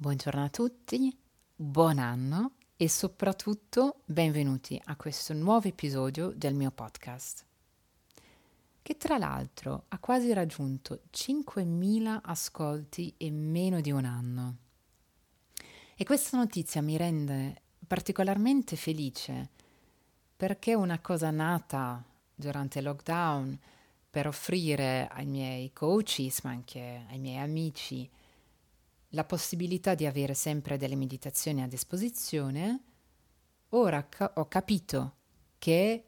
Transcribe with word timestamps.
Buongiorno 0.00 0.44
a 0.44 0.48
tutti, 0.48 1.14
buon 1.54 1.98
anno 1.98 2.52
e 2.74 2.88
soprattutto 2.88 4.00
benvenuti 4.06 4.80
a 4.86 4.96
questo 4.96 5.34
nuovo 5.34 5.68
episodio 5.68 6.32
del 6.34 6.54
mio 6.54 6.70
podcast, 6.70 7.44
che 8.80 8.96
tra 8.96 9.18
l'altro 9.18 9.84
ha 9.88 9.98
quasi 9.98 10.32
raggiunto 10.32 11.02
5.000 11.12 12.18
ascolti 12.22 13.12
in 13.18 13.50
meno 13.50 13.82
di 13.82 13.90
un 13.90 14.06
anno. 14.06 14.56
E 15.94 16.02
questa 16.04 16.38
notizia 16.38 16.80
mi 16.80 16.96
rende 16.96 17.60
particolarmente 17.86 18.76
felice 18.76 19.50
perché 20.34 20.72
una 20.72 20.98
cosa 21.00 21.30
nata 21.30 22.02
durante 22.34 22.78
il 22.78 22.86
lockdown 22.86 23.58
per 24.08 24.26
offrire 24.26 25.08
ai 25.08 25.26
miei 25.26 25.74
coaches, 25.74 26.40
ma 26.40 26.52
anche 26.52 27.04
ai 27.10 27.18
miei 27.18 27.36
amici, 27.36 28.10
la 29.10 29.24
possibilità 29.24 29.94
di 29.94 30.06
avere 30.06 30.34
sempre 30.34 30.76
delle 30.76 30.96
meditazioni 30.96 31.62
a 31.62 31.66
disposizione, 31.66 32.82
ora 33.70 34.06
ca- 34.08 34.32
ho 34.36 34.46
capito 34.46 35.16
che 35.58 36.04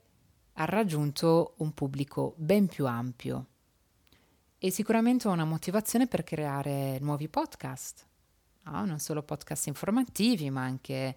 ha 0.54 0.64
raggiunto 0.64 1.54
un 1.58 1.72
pubblico 1.72 2.34
ben 2.36 2.66
più 2.66 2.86
ampio 2.86 3.46
e 4.58 4.70
sicuramente 4.70 5.26
ho 5.26 5.32
una 5.32 5.44
motivazione 5.44 6.06
per 6.06 6.22
creare 6.22 6.98
nuovi 7.00 7.28
podcast, 7.28 8.06
no? 8.64 8.84
non 8.84 9.00
solo 9.00 9.22
podcast 9.22 9.66
informativi, 9.66 10.50
ma 10.50 10.62
anche 10.62 11.16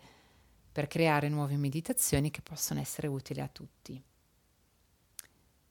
per 0.71 0.87
creare 0.87 1.29
nuove 1.29 1.55
meditazioni 1.55 2.31
che 2.31 2.41
possono 2.41 2.79
essere 2.79 3.07
utili 3.07 3.41
a 3.41 3.47
tutti. 3.47 4.01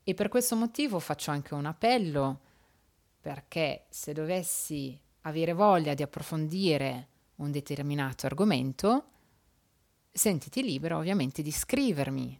E 0.06 0.14
per 0.14 0.28
questo 0.28 0.54
motivo 0.54 1.00
faccio 1.00 1.30
anche 1.30 1.54
un 1.54 1.66
appello 1.66 2.40
perché 3.20 3.86
se 3.88 4.12
dovessi 4.12 5.00
avere 5.26 5.52
voglia 5.52 5.94
di 5.94 6.02
approfondire 6.02 7.08
un 7.36 7.50
determinato 7.50 8.26
argomento, 8.26 9.04
sentiti 10.10 10.62
libero 10.62 10.98
ovviamente 10.98 11.40
di 11.42 11.50
scrivermi. 11.50 12.38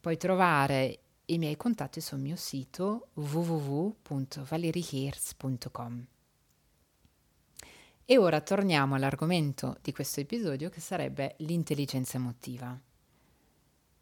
Puoi 0.00 0.16
trovare 0.16 1.00
i 1.26 1.38
miei 1.38 1.56
contatti 1.56 2.00
sul 2.00 2.18
mio 2.18 2.34
sito 2.36 3.10
www.valeriherz.com. 3.14 6.06
E 8.10 8.16
ora 8.16 8.40
torniamo 8.40 8.94
all'argomento 8.94 9.76
di 9.82 9.92
questo 9.92 10.20
episodio 10.20 10.70
che 10.70 10.80
sarebbe 10.80 11.34
l'intelligenza 11.38 12.16
emotiva, 12.16 12.78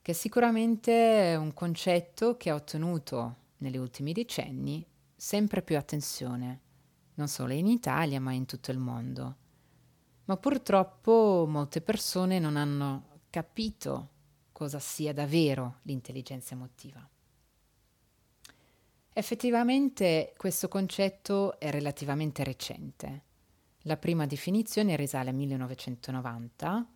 che 0.01 0.13
sicuramente 0.13 1.33
è 1.33 1.37
un 1.37 1.53
concetto 1.53 2.37
che 2.37 2.51
ha 2.51 2.55
ottenuto 2.55 3.37
negli 3.59 3.77
ultimi 3.77 4.13
decenni 4.13 4.87
sempre 5.17 5.63
più 5.63 5.77
attenzione 5.77 6.61
non 7.17 7.29
solo 7.29 7.53
in 7.53 7.67
Italia 7.67 8.21
ma 8.21 8.33
in 8.33 8.47
tutto 8.47 8.71
il 8.71 8.79
mondo. 8.79 9.37
Ma 10.25 10.37
purtroppo 10.37 11.47
molte 11.49 11.81
persone 11.81 12.39
non 12.39 12.57
hanno 12.57 13.21
capito 13.31 14.11
cosa 14.53 14.79
sia 14.79 15.13
davvero 15.13 15.79
l'intelligenza 15.83 16.55
emotiva. 16.55 17.07
Effettivamente 19.13 20.35
questo 20.37 20.69
concetto 20.69 21.59
è 21.59 21.71
relativamente 21.71 22.45
recente. 22.45 23.25
La 23.83 23.97
prima 23.97 24.27
definizione 24.27 24.97
risale 24.97 25.31
al 25.31 25.37
1990, 25.37 26.87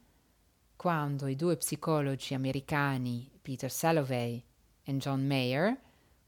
quando 0.77 1.27
i 1.29 1.37
due 1.37 1.57
psicologi 1.57 2.35
americani 2.35 3.31
Peter 3.41 3.71
Salovey 3.71 4.45
e 4.83 4.97
John 4.97 5.25
Mayer 5.25 5.79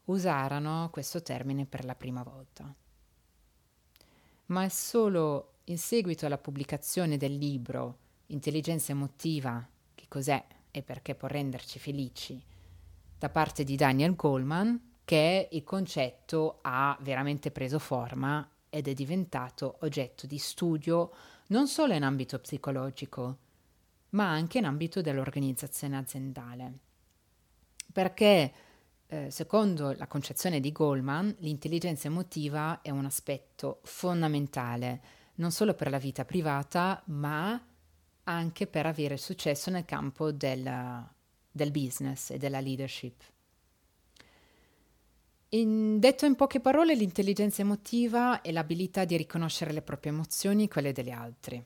usarono 0.05 0.89
questo 0.91 1.21
termine 1.21 1.65
per 1.65 1.85
la 1.85 1.95
prima 1.95 2.23
volta 2.23 2.73
ma 4.53 4.63
è 4.63 4.69
solo 4.69 5.55
in 5.65 5.79
seguito 5.79 6.27
alla 6.27 6.37
pubblicazione 6.37 7.17
del 7.17 7.35
libro 7.35 7.97
Intelligenza 8.27 8.91
emotiva, 8.91 9.67
che 9.95 10.05
cos'è 10.07 10.45
e 10.69 10.81
perché 10.83 11.15
può 11.15 11.27
renderci 11.27 11.79
felici, 11.79 12.41
da 13.17 13.29
parte 13.29 13.63
di 13.63 13.75
Daniel 13.75 14.15
Goleman, 14.15 14.91
che 15.03 15.49
il 15.51 15.63
concetto 15.63 16.59
ha 16.61 16.95
veramente 17.01 17.49
preso 17.49 17.79
forma 17.79 18.47
ed 18.69 18.87
è 18.87 18.93
diventato 18.93 19.77
oggetto 19.81 20.27
di 20.27 20.37
studio 20.37 21.11
non 21.47 21.67
solo 21.67 21.93
in 21.93 22.03
ambito 22.03 22.39
psicologico, 22.39 23.37
ma 24.09 24.29
anche 24.29 24.59
in 24.59 24.65
ambito 24.65 25.01
dell'organizzazione 25.01 25.97
aziendale. 25.97 26.73
Perché 27.91 28.53
eh, 29.13 29.29
secondo 29.29 29.93
la 29.93 30.07
concezione 30.07 30.59
di 30.59 30.71
Goldman, 30.71 31.35
l'intelligenza 31.39 32.07
emotiva 32.07 32.81
è 32.81 32.89
un 32.89 33.05
aspetto 33.05 33.79
fondamentale 33.83 35.01
non 35.35 35.51
solo 35.51 35.75
per 35.75 35.91
la 35.91 35.99
vita 35.99 36.25
privata, 36.25 37.01
ma 37.07 37.63
anche 38.23 38.65
per 38.65 38.87
avere 38.87 39.17
successo 39.17 39.69
nel 39.69 39.85
campo 39.85 40.31
del, 40.31 41.07
del 41.51 41.71
business 41.71 42.31
e 42.31 42.39
della 42.39 42.59
leadership. 42.59 43.21
In, 45.49 45.99
detto 45.99 46.25
in 46.25 46.33
poche 46.33 46.59
parole, 46.59 46.95
l'intelligenza 46.95 47.61
emotiva 47.61 48.41
è 48.41 48.51
l'abilità 48.51 49.05
di 49.05 49.15
riconoscere 49.15 49.73
le 49.73 49.83
proprie 49.83 50.11
emozioni 50.11 50.63
e 50.63 50.67
quelle 50.67 50.91
degli 50.91 51.11
altri 51.11 51.63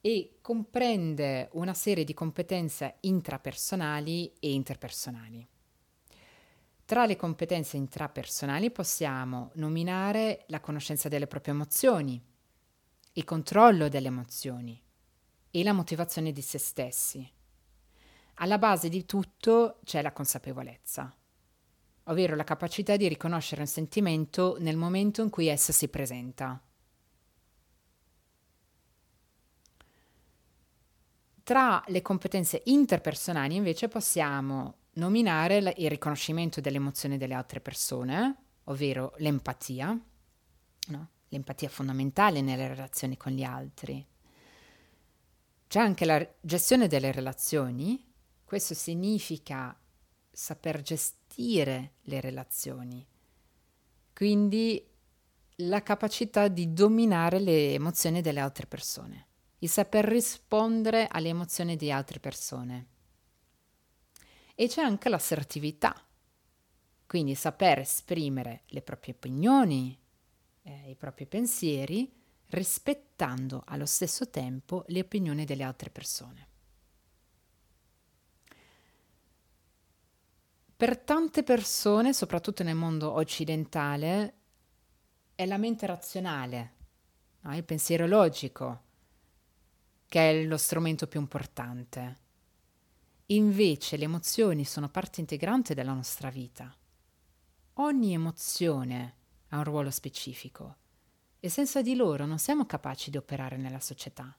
e 0.00 0.38
comprende 0.40 1.48
una 1.52 1.72
serie 1.72 2.04
di 2.04 2.12
competenze 2.14 2.96
intrapersonali 3.00 4.32
e 4.40 4.52
interpersonali. 4.52 5.48
Tra 6.86 7.06
le 7.06 7.16
competenze 7.16 7.78
intrapersonali 7.78 8.70
possiamo 8.70 9.50
nominare 9.54 10.44
la 10.48 10.60
conoscenza 10.60 11.08
delle 11.08 11.26
proprie 11.26 11.54
emozioni, 11.54 12.22
il 13.12 13.24
controllo 13.24 13.88
delle 13.88 14.08
emozioni 14.08 14.78
e 15.50 15.62
la 15.62 15.72
motivazione 15.72 16.30
di 16.30 16.42
se 16.42 16.58
stessi. 16.58 17.26
Alla 18.34 18.58
base 18.58 18.90
di 18.90 19.06
tutto 19.06 19.78
c'è 19.84 20.02
la 20.02 20.12
consapevolezza, 20.12 21.10
ovvero 22.04 22.36
la 22.36 22.44
capacità 22.44 22.96
di 22.96 23.08
riconoscere 23.08 23.62
un 23.62 23.66
sentimento 23.66 24.56
nel 24.58 24.76
momento 24.76 25.22
in 25.22 25.30
cui 25.30 25.46
esso 25.46 25.72
si 25.72 25.88
presenta. 25.88 26.60
Tra 31.44 31.82
le 31.86 32.02
competenze 32.02 32.60
interpersonali 32.66 33.54
invece 33.54 33.88
possiamo 33.88 34.82
nominare 34.94 35.58
il 35.76 35.88
riconoscimento 35.88 36.60
delle 36.60 36.76
emozioni 36.76 37.16
delle 37.16 37.34
altre 37.34 37.60
persone, 37.60 38.36
ovvero 38.64 39.14
l'empatia, 39.18 39.98
no? 40.88 41.08
l'empatia 41.28 41.68
fondamentale 41.68 42.40
nelle 42.40 42.68
relazioni 42.68 43.16
con 43.16 43.32
gli 43.32 43.42
altri. 43.42 44.06
C'è 45.66 45.80
anche 45.80 46.04
la 46.04 46.26
gestione 46.40 46.86
delle 46.86 47.10
relazioni, 47.10 48.12
questo 48.44 48.74
significa 48.74 49.76
saper 50.30 50.82
gestire 50.82 51.94
le 52.02 52.20
relazioni, 52.20 53.04
quindi 54.12 54.84
la 55.58 55.82
capacità 55.82 56.48
di 56.48 56.72
dominare 56.72 57.40
le 57.40 57.74
emozioni 57.74 58.20
delle 58.20 58.40
altre 58.40 58.66
persone, 58.66 59.26
il 59.58 59.68
saper 59.68 60.04
rispondere 60.04 61.08
alle 61.10 61.28
emozioni 61.28 61.76
di 61.76 61.90
altre 61.90 62.20
persone 62.20 62.92
e 64.54 64.68
c'è 64.68 64.82
anche 64.82 65.08
l'assertività, 65.08 65.94
quindi 67.06 67.34
saper 67.34 67.80
esprimere 67.80 68.62
le 68.68 68.82
proprie 68.82 69.14
opinioni, 69.14 69.98
eh, 70.62 70.90
i 70.90 70.94
propri 70.94 71.26
pensieri, 71.26 72.10
rispettando 72.48 73.62
allo 73.66 73.86
stesso 73.86 74.30
tempo 74.30 74.84
le 74.88 75.00
opinioni 75.00 75.44
delle 75.44 75.64
altre 75.64 75.90
persone. 75.90 76.48
Per 80.76 80.98
tante 80.98 81.42
persone, 81.42 82.12
soprattutto 82.12 82.62
nel 82.62 82.74
mondo 82.74 83.12
occidentale, 83.12 84.34
è 85.34 85.46
la 85.46 85.56
mente 85.56 85.86
razionale, 85.86 86.74
no? 87.40 87.56
il 87.56 87.64
pensiero 87.64 88.06
logico, 88.06 88.82
che 90.06 90.30
è 90.30 90.44
lo 90.44 90.56
strumento 90.56 91.06
più 91.06 91.20
importante. 91.20 92.22
Invece 93.28 93.96
le 93.96 94.04
emozioni 94.04 94.66
sono 94.66 94.90
parte 94.90 95.20
integrante 95.20 95.72
della 95.72 95.94
nostra 95.94 96.28
vita. 96.28 96.74
Ogni 97.74 98.12
emozione 98.12 99.14
ha 99.48 99.56
un 99.56 99.64
ruolo 99.64 99.90
specifico 99.90 100.76
e 101.40 101.48
senza 101.48 101.80
di 101.80 101.96
loro 101.96 102.26
non 102.26 102.38
siamo 102.38 102.66
capaci 102.66 103.10
di 103.10 103.16
operare 103.16 103.56
nella 103.56 103.80
società. 103.80 104.36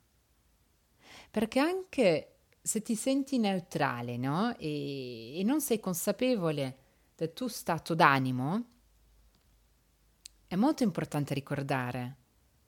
Perché 1.32 1.60
anche 1.60 2.36
se 2.62 2.84
ti 2.84 2.96
senti 2.96 3.40
neutrale 3.40 4.18
no? 4.18 4.56
e, 4.58 5.40
e 5.40 5.44
non 5.44 5.62
sei 5.62 5.80
consapevole 5.80 6.78
del 7.16 7.34
tuo 7.34 7.48
stato 7.48 7.96
d'animo, 7.96 8.66
è 10.46 10.56
molto 10.56 10.84
importante 10.84 11.34
ricordare 11.34 12.18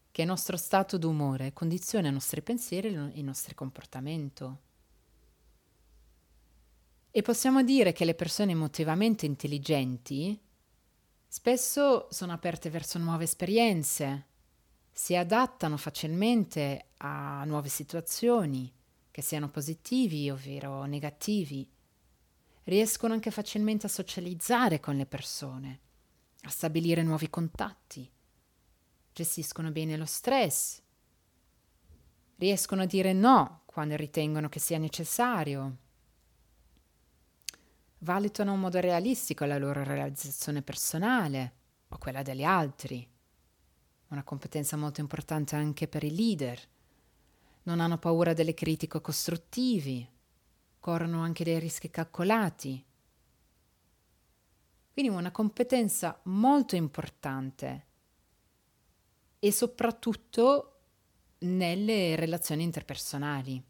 che 0.09 0.23
il 0.23 0.27
nostro 0.27 0.57
stato 0.57 0.97
d'umore 0.97 1.53
condiziona 1.53 2.07
i 2.07 2.11
nostri 2.11 2.41
pensieri 2.41 2.87
e 2.87 3.11
il 3.19 3.23
nostro 3.23 3.53
comportamento. 3.53 4.65
E 7.17 7.23
possiamo 7.23 7.63
dire 7.63 7.93
che 7.93 8.05
le 8.05 8.13
persone 8.13 8.51
emotivamente 8.51 9.25
intelligenti 9.25 10.39
spesso 11.27 12.05
sono 12.11 12.31
aperte 12.31 12.69
verso 12.69 12.99
nuove 12.99 13.23
esperienze, 13.23 14.27
si 14.91 15.15
adattano 15.15 15.77
facilmente 15.77 16.89
a 16.97 17.43
nuove 17.45 17.69
situazioni, 17.69 18.71
che 19.09 19.23
siano 19.23 19.49
positivi 19.49 20.29
ovvero 20.29 20.83
negativi, 20.83 21.67
riescono 22.65 23.15
anche 23.15 23.31
facilmente 23.31 23.87
a 23.87 23.89
socializzare 23.89 24.79
con 24.79 24.95
le 24.95 25.07
persone, 25.07 25.79
a 26.41 26.49
stabilire 26.49 27.01
nuovi 27.01 27.31
contatti, 27.31 28.07
gestiscono 29.11 29.71
bene 29.71 29.97
lo 29.97 30.05
stress, 30.05 30.83
riescono 32.35 32.83
a 32.83 32.85
dire 32.85 33.11
no 33.11 33.63
quando 33.65 33.95
ritengono 33.95 34.49
che 34.49 34.59
sia 34.59 34.77
necessario, 34.77 35.77
valutano 37.99 38.53
in 38.53 38.59
modo 38.59 38.79
realistico 38.79 39.45
la 39.45 39.57
loro 39.57 39.83
realizzazione 39.83 40.61
personale 40.61 41.53
o 41.89 41.97
quella 41.97 42.21
degli 42.21 42.43
altri. 42.43 43.07
Una 44.09 44.23
competenza 44.23 44.77
molto 44.77 45.01
importante 45.01 45.55
anche 45.55 45.87
per 45.87 46.03
i 46.03 46.15
leader. 46.15 46.59
Non 47.63 47.79
hanno 47.79 47.97
paura 47.97 48.33
delle 48.33 48.53
critiche 48.53 49.01
costruttivi, 49.01 50.07
corrono 50.79 51.21
anche 51.21 51.43
dei 51.43 51.59
rischi 51.59 51.89
calcolati. 51.89 52.83
Quindi 54.93 55.11
una 55.11 55.31
competenza 55.31 56.19
molto 56.23 56.75
importante 56.75 57.85
e 59.39 59.51
soprattutto 59.51 60.79
nelle 61.39 62.15
relazioni 62.15 62.63
interpersonali. 62.63 63.63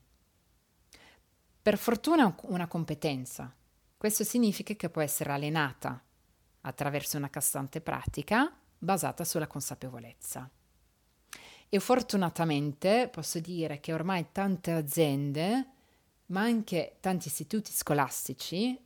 Per 1.62 1.77
fortuna 1.77 2.33
una 2.44 2.68
competenza. 2.68 3.53
Questo 3.97 4.23
significa 4.23 4.75
che 4.75 4.89
può 4.91 5.01
essere 5.01 5.31
allenata 5.31 5.99
attraverso 6.61 7.17
una 7.17 7.31
costante 7.31 7.81
pratica 7.81 8.55
basata 8.77 9.23
sulla 9.23 9.47
consapevolezza. 9.47 10.47
E 11.67 11.79
fortunatamente 11.79 13.09
posso 13.11 13.39
dire 13.39 13.79
che 13.79 13.94
ormai 13.94 14.27
tante 14.31 14.71
aziende, 14.71 15.67
ma 16.27 16.41
anche 16.41 16.97
tanti 16.99 17.27
istituti 17.27 17.71
scolastici, 17.71 18.79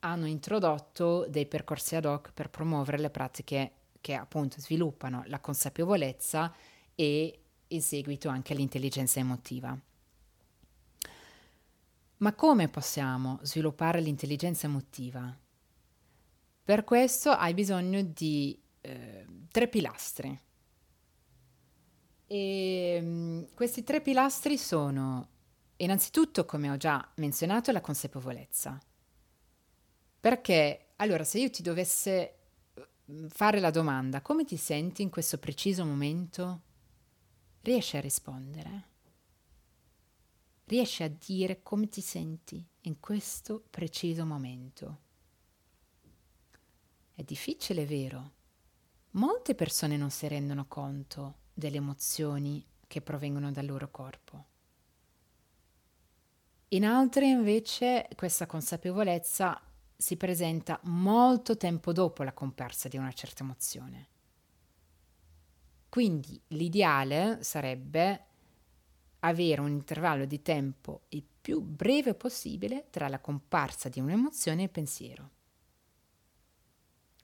hanno 0.00 0.26
introdotto 0.26 1.26
dei 1.28 1.46
percorsi 1.46 1.94
ad 1.94 2.04
hoc 2.04 2.32
per 2.32 2.50
promuovere 2.50 2.98
le 2.98 3.10
pratiche 3.10 3.72
che 4.00 4.14
appunto 4.14 4.60
sviluppano 4.60 5.22
la 5.26 5.38
consapevolezza 5.38 6.52
e 6.96 7.42
in 7.68 7.82
seguito 7.82 8.28
anche 8.28 8.54
l'intelligenza 8.54 9.20
emotiva. 9.20 9.78
Ma 12.18 12.34
come 12.34 12.68
possiamo 12.68 13.38
sviluppare 13.42 14.00
l'intelligenza 14.00 14.66
emotiva? 14.66 15.36
Per 16.64 16.84
questo 16.84 17.30
hai 17.30 17.54
bisogno 17.54 18.02
di 18.02 18.60
eh, 18.80 19.26
tre 19.50 19.68
pilastri. 19.68 20.38
E 22.26 22.98
um, 23.00 23.48
questi 23.54 23.84
tre 23.84 24.00
pilastri 24.00 24.58
sono 24.58 25.28
innanzitutto, 25.76 26.44
come 26.44 26.70
ho 26.70 26.76
già 26.76 27.08
menzionato, 27.16 27.72
la 27.72 27.80
consapevolezza. 27.80 28.78
Perché 30.20 30.88
allora, 30.96 31.24
se 31.24 31.38
io 31.38 31.50
ti 31.50 31.62
dovesse 31.62 32.34
fare 33.28 33.60
la 33.60 33.70
domanda 33.70 34.20
come 34.20 34.44
ti 34.44 34.56
senti 34.56 35.02
in 35.02 35.10
questo 35.10 35.38
preciso 35.38 35.84
momento, 35.84 36.62
riesci 37.62 37.96
a 37.96 38.00
rispondere? 38.00 38.86
Riesci 40.68 41.02
a 41.02 41.08
dire 41.08 41.62
come 41.62 41.88
ti 41.88 42.02
senti 42.02 42.62
in 42.82 43.00
questo 43.00 43.64
preciso 43.70 44.26
momento? 44.26 44.98
È 47.14 47.22
difficile, 47.22 47.86
vero? 47.86 48.32
Molte 49.12 49.54
persone 49.54 49.96
non 49.96 50.10
si 50.10 50.28
rendono 50.28 50.66
conto 50.66 51.36
delle 51.54 51.78
emozioni 51.78 52.62
che 52.86 53.00
provengono 53.00 53.50
dal 53.50 53.64
loro 53.64 53.90
corpo. 53.90 54.44
In 56.68 56.84
altre 56.84 57.26
invece 57.26 58.06
questa 58.14 58.44
consapevolezza 58.44 59.58
si 59.96 60.18
presenta 60.18 60.78
molto 60.82 61.56
tempo 61.56 61.94
dopo 61.94 62.22
la 62.24 62.34
comparsa 62.34 62.88
di 62.88 62.98
una 62.98 63.12
certa 63.12 63.42
emozione. 63.42 64.08
Quindi 65.88 66.38
l'ideale 66.48 67.42
sarebbe 67.42 68.27
avere 69.20 69.60
un 69.60 69.70
intervallo 69.70 70.24
di 70.24 70.42
tempo 70.42 71.02
il 71.08 71.24
più 71.40 71.60
breve 71.60 72.14
possibile 72.14 72.86
tra 72.90 73.08
la 73.08 73.20
comparsa 73.20 73.88
di 73.88 74.00
un'emozione 74.00 74.60
e 74.60 74.64
il 74.64 74.70
pensiero. 74.70 75.30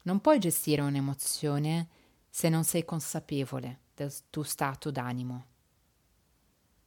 Non 0.02 0.20
puoi 0.20 0.38
gestire 0.38 0.82
un'emozione 0.82 1.88
se 2.28 2.48
non 2.48 2.64
sei 2.64 2.84
consapevole 2.84 3.80
del 3.94 4.12
tuo 4.30 4.42
stato 4.42 4.90
d'animo. 4.90 5.46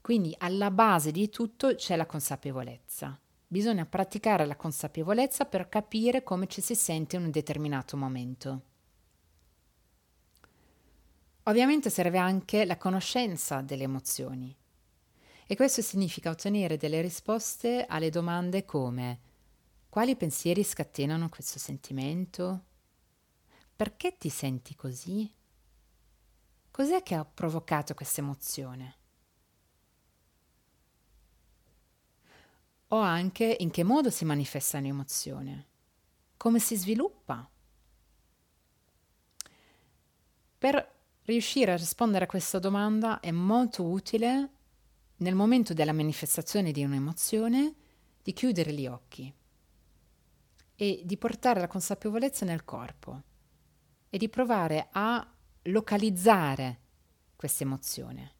Quindi 0.02 0.36
alla 0.38 0.72
base 0.72 1.12
di 1.12 1.30
tutto 1.30 1.76
c'è 1.76 1.96
la 1.96 2.06
consapevolezza. 2.06 3.20
Bisogna 3.50 3.86
praticare 3.86 4.46
la 4.46 4.56
consapevolezza 4.56 5.46
per 5.46 5.70
capire 5.70 6.24
come 6.24 6.48
ci 6.48 6.62
si 6.62 6.76
sente 6.76 7.16
in 7.16 7.24
un 7.24 7.32
determinato 7.32 7.96
momento. 7.98 8.62
Ovviamente 11.44 11.90
serve 11.90 12.18
anche 12.18 12.66
la 12.66 12.78
conoscenza 12.78 13.62
delle 13.62 13.84
emozioni 13.84 14.56
e 15.48 15.56
questo 15.56 15.82
significa 15.82 16.30
ottenere 16.30 16.76
delle 16.76 17.00
risposte 17.00 17.86
alle 17.88 18.10
domande 18.10 18.66
come 18.66 19.22
quali 19.88 20.18
pensieri 20.18 20.64
scatenano 20.64 21.30
questo 21.30 21.58
sentimento? 21.58 22.66
Perché 23.76 24.18
ti 24.18 24.30
senti 24.30 24.76
così? 24.76 25.34
Cos'è 26.70 27.02
che 27.02 27.16
ha 27.16 27.26
provocato 27.26 27.94
questa 27.94 28.22
emozione? 28.22 28.96
O 32.90 33.00
anche 33.00 33.56
in 33.60 33.72
che 33.72 33.84
modo 33.84 34.10
si 34.10 34.26
manifesta 34.26 34.78
un'emozione? 34.78 35.68
Come 36.36 36.60
si 36.60 36.76
sviluppa? 36.76 37.50
Per 40.58 40.96
riuscire 41.24 41.72
a 41.72 41.78
rispondere 41.78 42.26
a 42.26 42.28
questa 42.28 42.60
domanda 42.60 43.20
è 43.22 43.32
molto 43.32 43.84
utile 43.84 44.57
nel 45.18 45.36
momento 45.36 45.74
della 45.74 45.94
manifestazione 45.94 46.72
di 46.72 46.84
un'emozione 46.84 47.74
di 48.22 48.34
chiudere 48.34 48.74
gli 48.74 48.88
occhi 48.88 49.34
e 50.76 51.02
di 51.04 51.18
portare 51.18 51.60
la 51.60 51.68
consapevolezza 51.68 52.46
nel 52.46 52.64
corpo 52.64 53.22
e 54.10 54.18
di 54.18 54.30
provare 54.30 54.90
a 54.92 55.26
localizzare 55.64 56.80
questa 57.36 57.64
emozione. 57.64 58.36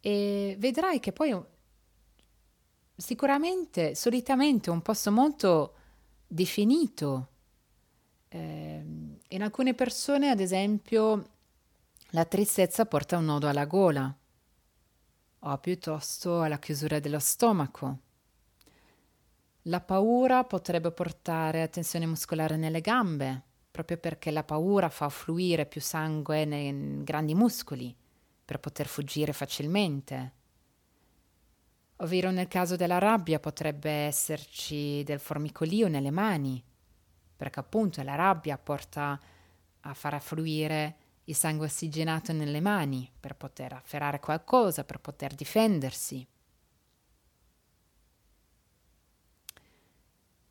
E 0.00 0.56
vedrai 0.58 1.00
che 1.00 1.12
poi 1.12 1.38
sicuramente, 2.96 3.94
solitamente, 3.94 4.70
un 4.70 4.80
posto 4.82 5.10
molto 5.10 5.74
definito. 6.26 7.28
Eh, 8.28 8.84
in 9.28 9.42
alcune 9.42 9.74
persone, 9.74 10.30
ad 10.30 10.40
esempio, 10.40 11.37
la 12.12 12.24
tristezza 12.24 12.86
porta 12.86 13.18
un 13.18 13.26
nodo 13.26 13.48
alla 13.48 13.66
gola 13.66 14.16
o 15.40 15.58
piuttosto 15.58 16.40
alla 16.40 16.58
chiusura 16.58 17.00
dello 17.00 17.18
stomaco. 17.18 17.98
La 19.62 19.82
paura 19.82 20.42
potrebbe 20.44 20.90
portare 20.90 21.60
a 21.60 21.68
tensione 21.68 22.06
muscolare 22.06 22.56
nelle 22.56 22.80
gambe, 22.80 23.42
proprio 23.70 23.98
perché 23.98 24.30
la 24.30 24.42
paura 24.42 24.88
fa 24.88 25.10
fluire 25.10 25.66
più 25.66 25.82
sangue 25.82 26.46
nei 26.46 27.04
grandi 27.04 27.34
muscoli 27.34 27.94
per 28.42 28.58
poter 28.58 28.86
fuggire 28.86 29.34
facilmente. 29.34 30.32
Ovvero 31.96 32.30
nel 32.30 32.48
caso 32.48 32.76
della 32.76 32.98
rabbia 32.98 33.38
potrebbe 33.38 33.90
esserci 33.90 35.02
del 35.02 35.18
formicolio 35.20 35.88
nelle 35.88 36.10
mani, 36.10 36.64
perché 37.36 37.60
appunto 37.60 38.02
la 38.02 38.14
rabbia 38.14 38.56
porta 38.56 39.20
a 39.80 39.94
far 39.94 40.14
affluire 40.14 40.96
il 41.28 41.34
sangue 41.34 41.66
ossigenato 41.66 42.32
nelle 42.32 42.60
mani 42.60 43.10
per 43.18 43.36
poter 43.36 43.74
afferrare 43.74 44.18
qualcosa, 44.18 44.84
per 44.84 44.98
poter 44.98 45.34
difendersi. 45.34 46.26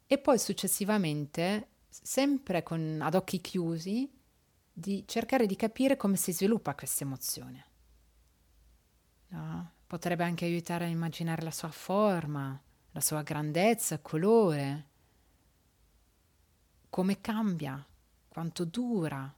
E 0.06 0.18
poi 0.20 0.38
successivamente, 0.38 1.70
sempre 1.90 2.62
con, 2.62 3.00
ad 3.02 3.16
occhi 3.16 3.42
chiusi, 3.42 4.10
di 4.72 5.04
cercare 5.08 5.48
di 5.48 5.56
capire 5.56 5.98
come 5.98 6.16
si 6.16 6.32
sviluppa 6.32 6.76
questa 6.76 7.04
emozione. 7.04 7.66
No? 9.30 9.72
Potrebbe 9.88 10.24
anche 10.24 10.46
aiutare 10.46 10.86
a 10.86 10.90
immaginare 10.90 11.42
la 11.42 11.52
sua 11.52 11.72
forma, 11.72 12.62
la 12.92 13.02
sua 13.02 13.24
grandezza, 13.24 14.00
colore, 14.00 14.90
come 16.90 17.20
cambia, 17.20 17.84
quanto 18.28 18.64
dura, 18.64 19.34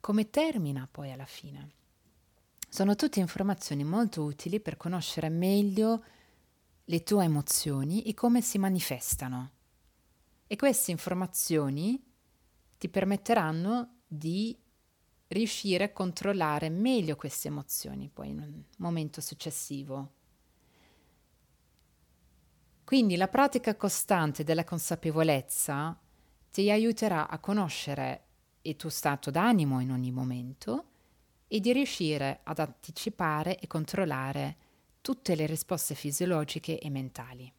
come 0.00 0.30
termina 0.30 0.88
poi 0.90 1.12
alla 1.12 1.26
fine. 1.26 1.70
Sono 2.68 2.94
tutte 2.96 3.20
informazioni 3.20 3.84
molto 3.84 4.22
utili 4.22 4.60
per 4.60 4.76
conoscere 4.76 5.28
meglio 5.28 6.04
le 6.84 7.02
tue 7.02 7.24
emozioni 7.24 8.02
e 8.02 8.14
come 8.14 8.40
si 8.40 8.58
manifestano. 8.58 9.50
E 10.46 10.56
queste 10.56 10.90
informazioni 10.90 12.02
ti 12.78 12.88
permetteranno 12.88 14.00
di 14.06 14.56
riuscire 15.28 15.84
a 15.84 15.92
controllare 15.92 16.70
meglio 16.70 17.16
queste 17.16 17.48
emozioni 17.48 18.08
poi 18.08 18.28
in 18.28 18.38
un 18.38 18.62
momento 18.78 19.20
successivo. 19.20 20.12
Quindi 22.84 23.16
la 23.16 23.28
pratica 23.28 23.76
costante 23.76 24.44
della 24.44 24.64
consapevolezza 24.64 25.98
ti 26.50 26.70
aiuterà 26.70 27.28
a 27.28 27.38
conoscere 27.38 28.27
il 28.62 28.76
tuo 28.76 28.90
stato 28.90 29.30
d'animo 29.30 29.80
in 29.80 29.90
ogni 29.90 30.10
momento 30.10 30.84
e 31.48 31.60
di 31.60 31.72
riuscire 31.72 32.40
ad 32.42 32.58
anticipare 32.58 33.58
e 33.58 33.66
controllare 33.66 34.56
tutte 35.00 35.34
le 35.34 35.46
risposte 35.46 35.94
fisiologiche 35.94 36.78
e 36.78 36.90
mentali. 36.90 37.52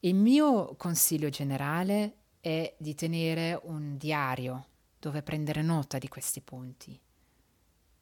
Il 0.00 0.14
mio 0.14 0.76
consiglio 0.76 1.28
generale 1.28 2.16
è 2.40 2.74
di 2.78 2.94
tenere 2.94 3.58
un 3.64 3.96
diario 3.96 4.66
dove 4.98 5.22
prendere 5.22 5.62
nota 5.62 5.98
di 5.98 6.08
questi 6.08 6.40
punti. 6.40 6.98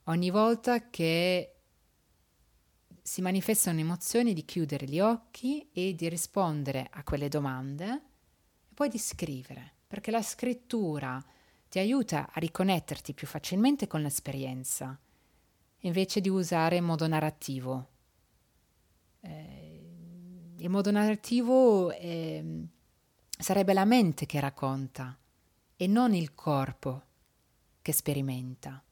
Ogni 0.05 0.31
volta 0.31 0.91
che 0.91 1.53
si 3.01 3.23
manifestano 3.23 3.79
emozioni 3.79 4.35
di 4.35 4.45
chiudere 4.45 4.87
gli 4.87 5.01
occhi 5.01 5.69
e 5.73 5.95
di 5.95 6.09
rispondere 6.09 6.89
a 6.91 7.05
quelle 7.05 7.29
domande 7.29 8.03
e 8.69 8.75
poi 8.75 8.89
di 8.89 8.99
scrivere, 8.99 9.76
perché 9.87 10.11
la 10.11 10.23
scrittura 10.23 11.25
ti 11.69 11.79
aiuta 11.79 12.31
a 12.33 12.41
riconnetterti 12.41 13.13
più 13.15 13.27
facilmente 13.27 13.87
con 13.87 14.03
l'esperienza, 14.03 14.99
invece 15.81 16.21
di 16.21 16.29
usare 16.29 16.77
in 16.77 16.85
modo 16.85 17.07
narrativo. 17.07 17.89
Eh, 19.21 19.77
il 20.57 20.71
modo 20.71 20.91
narrativo 20.91 21.93
eh, 21.93 22.67
sarebbe 23.39 23.73
la 23.73 23.85
mente 23.85 24.27
che 24.27 24.41
racconta 24.41 25.17
e 25.77 25.87
non 25.87 26.15
il 26.15 26.35
corpo 26.35 27.03
che 27.83 27.93
sperimenta. 27.93 28.83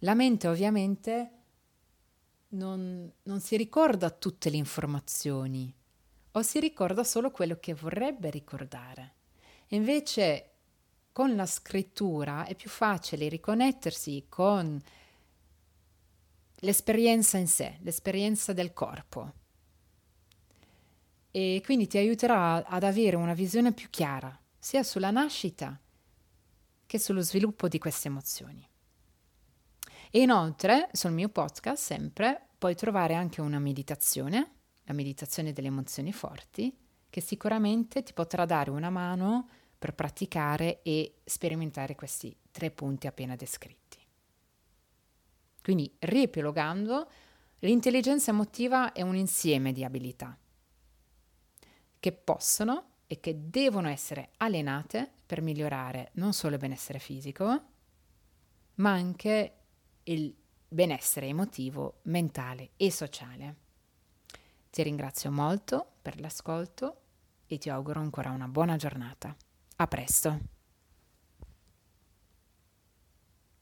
La 0.00 0.14
mente 0.14 0.48
ovviamente 0.48 1.30
non, 2.48 3.10
non 3.22 3.40
si 3.40 3.56
ricorda 3.56 4.10
tutte 4.10 4.50
le 4.50 4.56
informazioni 4.56 5.72
o 6.32 6.42
si 6.42 6.60
ricorda 6.60 7.04
solo 7.04 7.30
quello 7.30 7.58
che 7.58 7.74
vorrebbe 7.74 8.30
ricordare. 8.30 9.14
Invece 9.68 10.50
con 11.12 11.34
la 11.34 11.46
scrittura 11.46 12.44
è 12.44 12.54
più 12.54 12.70
facile 12.70 13.28
riconnettersi 13.28 14.26
con 14.28 14.80
l'esperienza 16.60 17.38
in 17.38 17.48
sé, 17.48 17.78
l'esperienza 17.80 18.52
del 18.52 18.72
corpo. 18.72 19.32
E 21.30 21.60
quindi 21.64 21.86
ti 21.86 21.98
aiuterà 21.98 22.64
ad 22.66 22.82
avere 22.82 23.16
una 23.16 23.34
visione 23.34 23.72
più 23.72 23.88
chiara, 23.90 24.38
sia 24.58 24.82
sulla 24.82 25.10
nascita 25.10 25.78
che 26.86 26.98
sullo 26.98 27.20
sviluppo 27.20 27.68
di 27.68 27.78
queste 27.78 28.08
emozioni. 28.08 28.66
E 30.10 30.20
inoltre 30.20 30.88
sul 30.92 31.12
mio 31.12 31.28
podcast 31.28 31.82
sempre 31.82 32.48
puoi 32.56 32.74
trovare 32.74 33.14
anche 33.14 33.40
una 33.40 33.58
meditazione, 33.58 34.52
la 34.84 34.94
meditazione 34.94 35.52
delle 35.52 35.68
emozioni 35.68 36.12
forti, 36.12 36.74
che 37.10 37.20
sicuramente 37.20 38.02
ti 38.02 38.12
potrà 38.12 38.44
dare 38.44 38.70
una 38.70 38.90
mano 38.90 39.48
per 39.78 39.94
praticare 39.94 40.82
e 40.82 41.16
sperimentare 41.24 41.94
questi 41.94 42.34
tre 42.50 42.70
punti 42.70 43.06
appena 43.06 43.36
descritti. 43.36 43.98
Quindi, 45.62 45.92
riepilogando, 45.98 47.10
l'intelligenza 47.60 48.30
emotiva 48.30 48.92
è 48.92 49.02
un 49.02 49.16
insieme 49.16 49.72
di 49.72 49.84
abilità 49.84 50.36
che 51.98 52.12
possono 52.12 52.90
e 53.06 53.20
che 53.20 53.50
devono 53.50 53.88
essere 53.88 54.30
allenate 54.38 55.10
per 55.26 55.40
migliorare 55.42 56.10
non 56.14 56.32
solo 56.32 56.54
il 56.54 56.60
benessere 56.60 56.98
fisico, 56.98 57.62
ma 58.76 58.92
anche 58.92 59.52
il 60.04 60.34
benessere 60.68 61.26
emotivo, 61.26 62.00
mentale 62.02 62.70
e 62.76 62.90
sociale. 62.90 63.65
Ti 64.76 64.82
ringrazio 64.82 65.30
molto 65.30 65.92
per 66.02 66.20
l'ascolto 66.20 67.00
e 67.46 67.56
ti 67.56 67.70
auguro 67.70 68.00
ancora 68.00 68.28
una 68.28 68.46
buona 68.46 68.76
giornata. 68.76 69.34
A 69.76 69.86
presto! 69.86 70.55